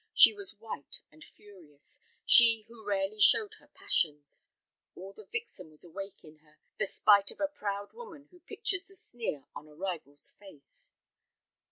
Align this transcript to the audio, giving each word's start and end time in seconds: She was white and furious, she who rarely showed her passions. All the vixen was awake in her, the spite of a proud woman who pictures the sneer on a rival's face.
She 0.15 0.33
was 0.33 0.55
white 0.57 1.03
and 1.11 1.23
furious, 1.23 1.99
she 2.25 2.63
who 2.67 2.83
rarely 2.83 3.19
showed 3.19 3.53
her 3.59 3.67
passions. 3.67 4.49
All 4.95 5.13
the 5.13 5.25
vixen 5.31 5.69
was 5.69 5.83
awake 5.83 6.23
in 6.23 6.37
her, 6.39 6.57
the 6.79 6.87
spite 6.87 7.29
of 7.29 7.39
a 7.39 7.47
proud 7.47 7.93
woman 7.93 8.25
who 8.31 8.39
pictures 8.39 8.85
the 8.87 8.95
sneer 8.95 9.45
on 9.55 9.67
a 9.67 9.75
rival's 9.75 10.31
face. 10.31 10.91